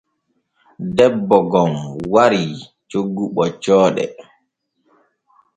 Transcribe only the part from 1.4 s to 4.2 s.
gom warii coggu ɓoccooɗe.